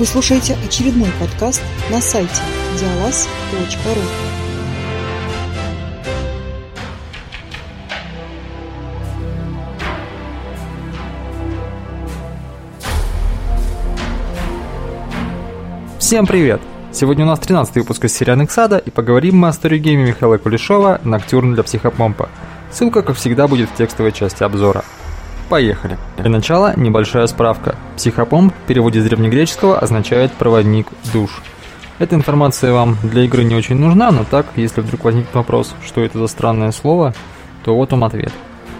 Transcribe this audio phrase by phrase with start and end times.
[0.00, 1.60] Вы слушаете очередной подкаст
[1.90, 2.40] на сайте
[2.80, 4.00] диалаз.ру.
[15.98, 16.62] Всем привет!
[16.92, 21.02] Сегодня у нас 13 выпуск из серии Анексада, и поговорим мы о сторигейме Михаила Кулешова
[21.04, 22.30] «Ноктюрн для психопомпа».
[22.72, 24.82] Ссылка, как всегда, будет в текстовой части обзора.
[25.50, 25.98] Поехали.
[26.16, 27.74] Для начала небольшая справка.
[27.96, 31.42] Психопомп в переводе с древнегреческого означает «проводник душ».
[31.98, 36.02] Эта информация вам для игры не очень нужна, но так, если вдруг возникнет вопрос, что
[36.02, 37.12] это за странное слово,
[37.64, 38.32] то вот вам ответ.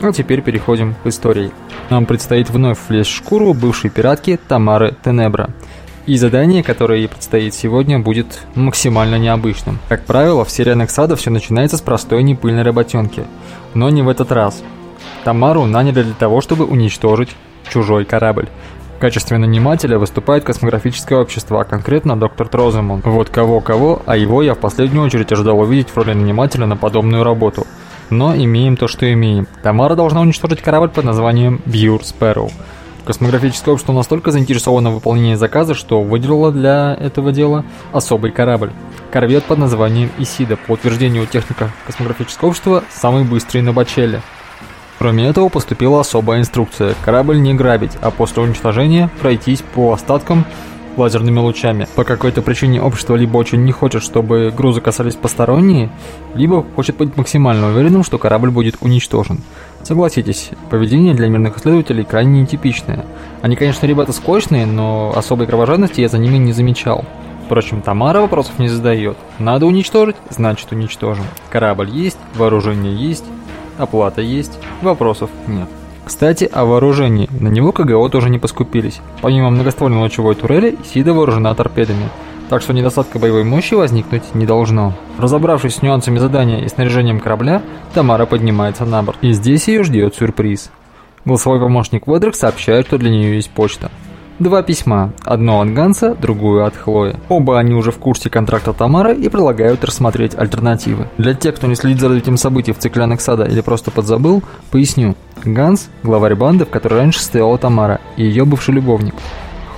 [0.00, 1.52] А теперь переходим к истории.
[1.90, 5.50] Нам предстоит вновь влезть в шкуру бывшей пиратки Тамары Тенебра–
[6.06, 9.78] и задание, которое ей предстоит сегодня, будет максимально необычным.
[9.88, 13.24] Как правило, в серии Нексада все начинается с простой непыльной работенки.
[13.72, 14.62] Но не в этот раз.
[15.24, 17.30] Тамару наняли для того, чтобы уничтожить
[17.70, 18.48] чужой корабль.
[18.96, 23.02] В качестве нанимателя выступает космографическое общество, а конкретно доктор Троземон.
[23.04, 27.24] Вот кого-кого, а его я в последнюю очередь ожидал увидеть в роли нанимателя на подобную
[27.24, 27.66] работу.
[28.10, 29.46] Но имеем то, что имеем.
[29.62, 32.50] Тамара должна уничтожить корабль под названием Бьюр Спэроу.
[33.04, 38.72] Космографическое общество настолько заинтересовано в выполнении заказа, что выделило для этого дела особый корабль.
[39.12, 44.22] Корвет под названием Исида, по утверждению техника космографического общества, самый быстрый на Бачеле.
[44.98, 50.44] Кроме этого, поступила особая инструкция– корабль не грабить, а после уничтожения пройтись по остаткам
[50.96, 51.86] лазерными лучами.
[51.94, 55.90] По какой-то причине общество либо очень не хочет, чтобы грузы касались посторонние,
[56.34, 59.40] либо хочет быть максимально уверенным, что корабль будет уничтожен.
[59.82, 63.04] Согласитесь, поведение для мирных исследователей крайне нетипичное.
[63.42, 67.04] Они, конечно, ребята скучные, но особой кровожадности я за ними не замечал.
[67.44, 69.18] Впрочем, Тамара вопросов не задает.
[69.38, 71.24] Надо уничтожить, значит уничтожим.
[71.50, 73.24] Корабль есть, вооружение есть,
[73.78, 75.68] оплата есть, вопросов нет.
[76.04, 77.30] Кстати, о вооружении.
[77.40, 79.00] На него КГО тоже не поскупились.
[79.22, 82.10] Помимо многоствольной лучевой турели, Сида вооружена торпедами.
[82.50, 84.92] Так что недостатка боевой мощи возникнуть не должно.
[85.18, 87.62] Разобравшись с нюансами задания и снаряжением корабля,
[87.94, 89.18] Тамара поднимается на борт.
[89.22, 90.70] И здесь ее ждет сюрприз.
[91.24, 93.90] Голосовой помощник Ведрик сообщает, что для нее есть почта.
[94.40, 97.14] Два письма, одно от Ганса, другое от Хлои.
[97.28, 101.06] Оба они уже в курсе контракта Тамары и предлагают рассмотреть альтернативы.
[101.18, 105.14] Для тех, кто не следит за развитием событий в цикле Анексада или просто подзабыл, поясню.
[105.44, 109.14] Ганс– главарь банды, в которой раньше стояла Тамара, и ее бывший любовник.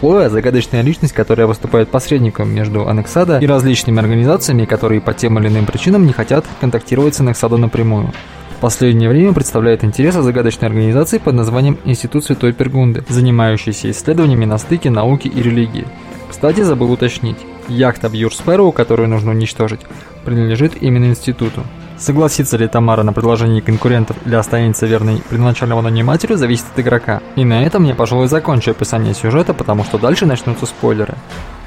[0.00, 5.48] Хлоя– загадочная личность, которая выступает посредником между Анексада и различными организациями, которые по тем или
[5.48, 8.10] иным причинам не хотят контактировать с Анексадом напрямую.
[8.56, 14.56] В последнее время представляет интерес загадочной организации под названием Институт Святой Пергунды, занимающейся исследованиями на
[14.56, 15.86] стыке науки и религии.
[16.30, 17.36] Кстати, забыл уточнить,
[17.68, 19.80] яхта Бьюр Спэроу, которую нужно уничтожить,
[20.24, 21.64] принадлежит именно институту.
[21.98, 27.20] Согласится ли Тамара на предложение конкурентов или останется верной первоначальному нанимателю, зависит от игрока.
[27.36, 31.14] И на этом я, пожалуй, закончу описание сюжета, потому что дальше начнутся спойлеры.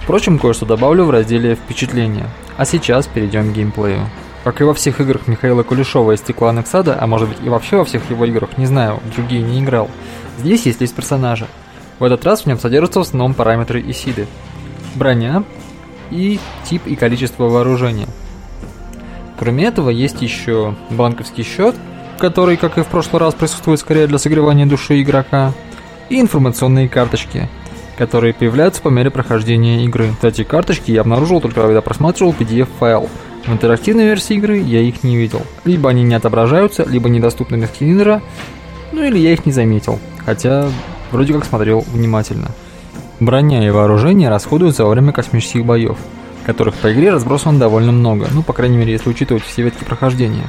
[0.02, 2.26] Впрочем, кое-что добавлю в разделе «Впечатления».
[2.58, 4.10] А сейчас перейдем к геймплею.
[4.50, 7.78] Как и во всех играх Михаила Кулешова из Стекла Нексада, а может быть и вообще
[7.78, 9.92] во всех его играх, не знаю, другие не играл,
[10.40, 11.46] здесь есть лист персонажа.
[12.00, 14.26] В этот раз в нем содержатся в основном параметры Исиды.
[14.96, 15.44] Броня
[16.10, 18.08] и тип и количество вооружения.
[19.38, 21.76] Кроме этого, есть еще банковский счет,
[22.18, 25.54] который, как и в прошлый раз, присутствует скорее для согревания души игрока,
[26.10, 27.48] и информационные карточки,
[28.00, 30.12] которые появляются по мере прохождения игры.
[30.24, 33.12] Эти карточки я обнаружил только когда просматривал PDF-файл,
[33.46, 35.42] в интерактивной версии игры я их не видел.
[35.66, 38.22] Либо они не отображаются, либо недоступны для скиннера,
[38.92, 40.70] ну или я их не заметил, хотя
[41.12, 42.50] вроде как смотрел внимательно.
[43.20, 45.98] Броня и вооружение расходуются во время космических боев,
[46.46, 50.48] которых по игре разбросано довольно много, ну по крайней мере если учитывать все ветки прохождения.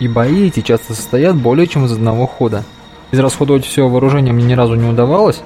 [0.00, 2.64] И бои эти часто состоят более чем из одного хода.
[3.12, 5.42] Израсходовать все вооружение мне ни разу не удавалось,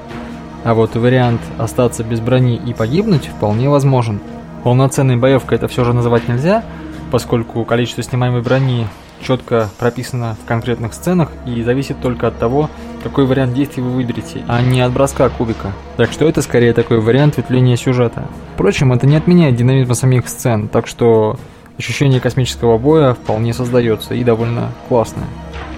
[0.65, 4.21] а вот вариант остаться без брони и погибнуть вполне возможен.
[4.65, 6.65] Полноценной боевкой это все же называть нельзя,
[7.11, 8.87] поскольку количество снимаемой брони
[9.23, 12.71] четко прописано в конкретных сценах и зависит только от того,
[13.03, 15.73] какой вариант действий вы выберете, а не от броска кубика.
[15.97, 18.27] Так что это скорее такой вариант ветвления сюжета.
[18.55, 21.39] Впрочем, это не отменяет динамизма самих сцен, так что
[21.79, 25.27] ощущение космического боя вполне создается и довольно классное.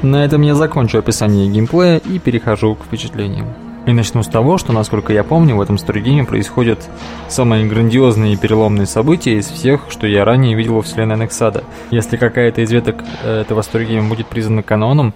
[0.03, 3.47] На этом я закончу описание геймплея и перехожу к впечатлениям.
[3.91, 6.89] И начну с того, что, насколько я помню, в этом сторигейме происходят
[7.27, 11.65] самые грандиозные и переломные события из всех, что я ранее видел во вселенной Нексада.
[11.91, 15.13] Если какая-то из веток э, этого сторигейма будет признана каноном,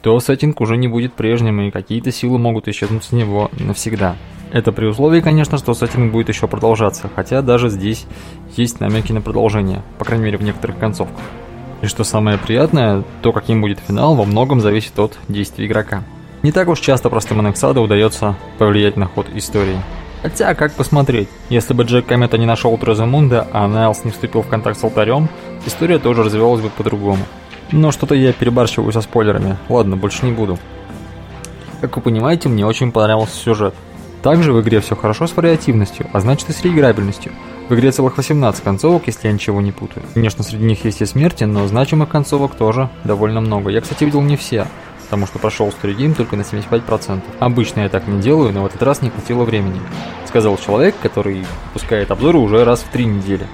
[0.00, 4.14] то сеттинг уже не будет прежним, и какие-то силы могут исчезнуть с него навсегда.
[4.52, 8.06] Это при условии, конечно, что сеттинг будет еще продолжаться, хотя даже здесь
[8.56, 11.24] есть намеки на продолжение, по крайней мере в некоторых концовках.
[11.82, 16.04] И что самое приятное, то каким будет финал, во многом зависит от действий игрока.
[16.44, 19.80] Не так уж часто простым Анексаду удается повлиять на ход истории.
[20.20, 24.48] Хотя, как посмотреть, если бы Джек Комета не нашел Трозамунда, а Найлс не вступил в
[24.48, 25.30] контакт с алтарем,
[25.64, 27.24] история тоже развивалась бы по-другому.
[27.72, 29.56] Но что-то я перебарщиваю со спойлерами.
[29.70, 30.58] Ладно, больше не буду.
[31.80, 33.74] Как вы понимаете, мне очень понравился сюжет.
[34.22, 37.32] Также в игре все хорошо с вариативностью, а значит и с реиграбельностью.
[37.70, 40.04] В игре целых 18 концовок, если я ничего не путаю.
[40.12, 43.70] Конечно, среди них есть и смерти, но значимых концовок тоже довольно много.
[43.70, 44.66] Я, кстати, видел не все,
[45.04, 47.22] потому что прошел Game только на 75%.
[47.38, 49.80] Обычно я так не делаю, но в этот раз не хватило времени.
[50.26, 53.46] Сказал человек, который выпускает обзоры уже раз в три недели.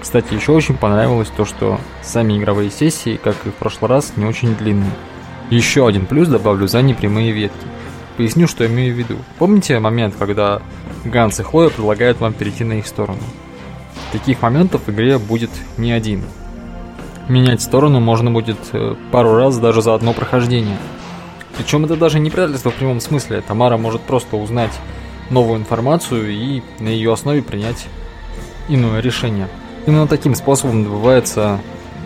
[0.00, 4.26] Кстати, еще очень понравилось то, что сами игровые сессии, как и в прошлый раз, не
[4.26, 4.92] очень длинные.
[5.50, 7.66] Еще один плюс добавлю за непрямые ветки.
[8.16, 9.16] Поясню, что имею в виду.
[9.38, 10.62] Помните момент, когда
[11.04, 13.22] Ганс и Хлоя предлагают вам перейти на их сторону?
[14.12, 16.22] Таких моментов в игре будет не один.
[17.28, 20.76] Менять сторону можно будет э, пару раз даже за одно прохождение.
[21.56, 23.40] Причем это даже не предательство в прямом смысле.
[23.40, 24.72] Тамара может просто узнать
[25.30, 27.86] новую информацию и на ее основе принять
[28.68, 29.48] иное решение.
[29.86, 31.60] Именно таким способом добывается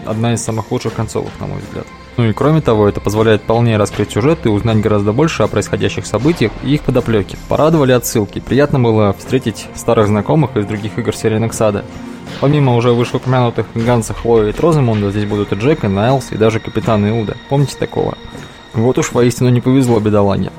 [0.06, 1.86] одна из самых лучших концовок, на мой взгляд.
[2.16, 6.04] Ну и кроме того, это позволяет полнее раскрыть сюжет и узнать гораздо больше о происходящих
[6.04, 7.36] событиях и их подоплеке.
[7.48, 8.40] Порадовали отсылки.
[8.40, 11.84] Приятно было встретить старых знакомых из других игр серии Нексада.
[12.40, 16.60] Помимо уже вышеупомянутых Ганса, Хлоя и Троземунда, здесь будут и Джек, и Найлс, и даже
[16.60, 17.36] Капитан Иуда.
[17.48, 18.16] Помните такого?
[18.74, 20.52] Вот уж воистину не повезло бедолаге.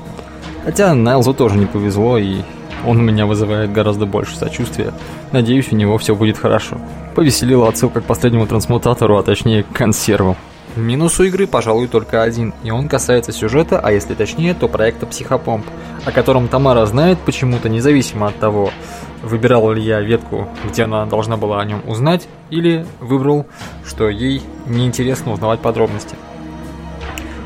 [0.64, 2.42] Хотя Найлзу тоже не повезло, и
[2.86, 4.92] он у меня вызывает гораздо больше сочувствия.
[5.32, 6.78] Надеюсь, у него все будет хорошо.
[7.14, 10.36] Повеселила отсылка к последнему трансмутатору, а точнее к консерву.
[10.76, 15.04] Минус у игры, пожалуй, только один, и он касается сюжета, а если точнее, то проекта
[15.04, 15.66] Психопомп,
[16.04, 18.70] о котором Тамара знает почему-то, независимо от того,
[19.22, 23.46] выбирал ли я ветку, где она должна была о нем узнать, или выбрал,
[23.84, 26.14] что ей неинтересно узнавать подробности.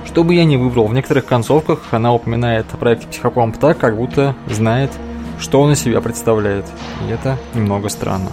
[0.05, 3.97] Что бы я ни выбрал, в некоторых концовках она упоминает о проекте Психопомп так, как
[3.97, 4.91] будто знает,
[5.39, 6.67] что он из себя представляет,
[7.09, 8.31] и это немного странно.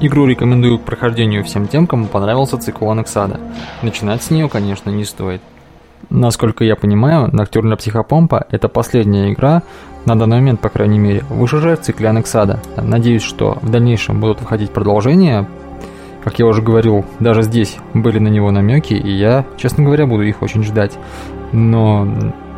[0.00, 3.38] Игру рекомендую к прохождению всем тем, кому понравился цикл Анексада.
[3.82, 5.40] Начинать с нее, конечно, не стоит.
[6.10, 9.62] Насколько я понимаю, Ноктюрна Психопомпа– это последняя игра,
[10.04, 12.60] на данный момент, по крайней мере, вышедшая в цикле Анексада.
[12.76, 15.48] Надеюсь, что в дальнейшем будут выходить продолжения.
[16.22, 20.22] Как я уже говорил, даже здесь были на него намеки, и я, честно говоря, буду
[20.22, 20.98] их очень ждать.
[21.52, 22.06] Но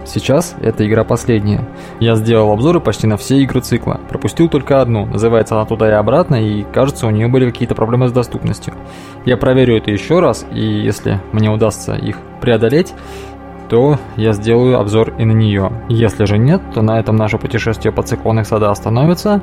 [0.06, 1.68] Сейчас эта игра последняя.
[2.00, 4.00] Я сделал обзоры почти на все игры цикла.
[4.08, 5.04] Пропустил только одну.
[5.06, 8.72] Называется она туда и обратно, и кажется, у нее были какие-то проблемы с доступностью.
[9.24, 12.94] Я проверю это еще раз, и если мне удастся их преодолеть,
[13.68, 15.72] то я сделаю обзор и на нее.
[15.88, 19.42] Если же нет, то на этом наше путешествие по циклу Нексада остановится,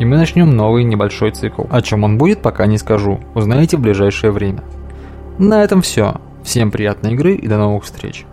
[0.00, 1.62] и мы начнем новый небольшой цикл.
[1.70, 3.20] О чем он будет, пока не скажу.
[3.34, 4.64] Узнаете в ближайшее время.
[5.38, 6.16] На этом все.
[6.42, 8.26] Всем приятной игры и до новых встреч.